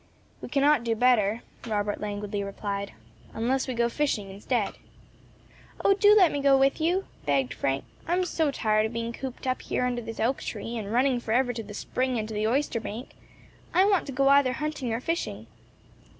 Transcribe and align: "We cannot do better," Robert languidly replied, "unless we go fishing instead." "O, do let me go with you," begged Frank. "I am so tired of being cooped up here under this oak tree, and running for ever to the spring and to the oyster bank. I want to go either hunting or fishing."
"We 0.41 0.49
cannot 0.49 0.83
do 0.83 0.95
better," 0.95 1.43
Robert 1.67 2.01
languidly 2.01 2.43
replied, 2.43 2.93
"unless 3.35 3.67
we 3.67 3.75
go 3.75 3.87
fishing 3.87 4.31
instead." 4.31 4.73
"O, 5.85 5.93
do 5.93 6.15
let 6.17 6.31
me 6.31 6.41
go 6.41 6.57
with 6.57 6.81
you," 6.81 7.05
begged 7.27 7.53
Frank. 7.53 7.83
"I 8.07 8.13
am 8.15 8.25
so 8.25 8.49
tired 8.49 8.87
of 8.87 8.93
being 8.93 9.13
cooped 9.13 9.45
up 9.45 9.61
here 9.61 9.85
under 9.85 10.01
this 10.01 10.19
oak 10.19 10.41
tree, 10.41 10.75
and 10.75 10.91
running 10.91 11.19
for 11.19 11.33
ever 11.33 11.53
to 11.53 11.61
the 11.61 11.75
spring 11.75 12.17
and 12.17 12.27
to 12.27 12.33
the 12.33 12.47
oyster 12.47 12.79
bank. 12.79 13.11
I 13.75 13.85
want 13.85 14.07
to 14.07 14.11
go 14.11 14.27
either 14.29 14.53
hunting 14.53 14.91
or 14.91 14.99
fishing." 15.01 15.45